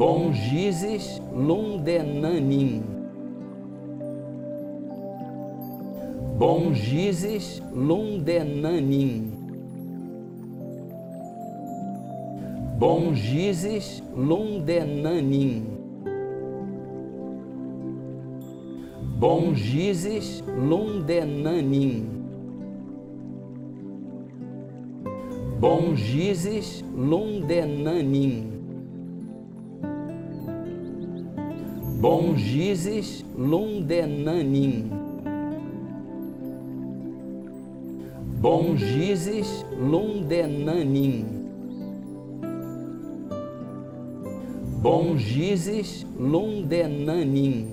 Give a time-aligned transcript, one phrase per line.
[0.00, 2.82] Bongizes Lundenanin.
[6.38, 9.32] Bongizes Lundenanin.
[12.78, 15.66] Bongizes Lundenanin.
[19.20, 22.06] Bongizes Lundenanin.
[25.60, 28.59] Bongizes Lundenanin.
[32.00, 34.90] Bongizes Lundenanin.
[38.40, 41.26] Bongizes Lundenanin.
[44.82, 47.68] Bongizes Lundenanin.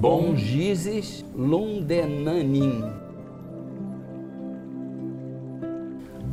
[0.00, 2.84] Bongizes Lundenanin.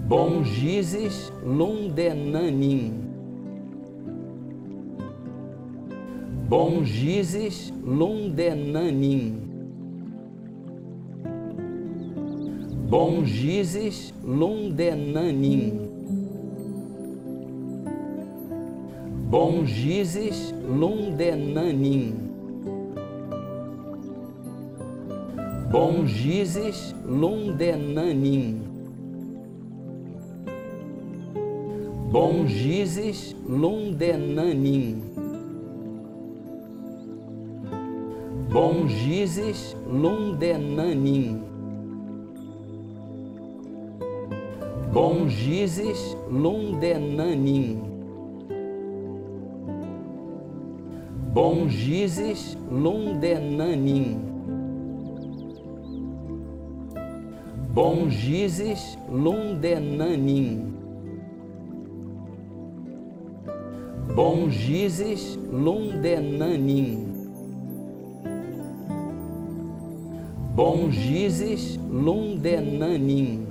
[0.08, 3.15] Bongizes Lundenanin.
[6.50, 9.34] Bongizes Lundenanin.
[12.88, 15.90] Bongizes Lundenanin.
[19.32, 22.14] Bongizes Lundenanin.
[25.72, 28.62] Bongizes Lundenanin.
[32.12, 35.15] Bongizes Lundenanin.
[38.56, 40.02] Bongizes hum.
[40.02, 41.42] Lundenanin.
[44.94, 46.44] Bongizes hum.
[46.44, 47.82] Lundenanin.
[51.34, 54.20] Bongizes Lundenanin.
[57.76, 60.74] Bongizes Lundenanin.
[64.16, 67.15] Bongizes Lundenanin.
[70.56, 73.46] Bongizes Lundenanin.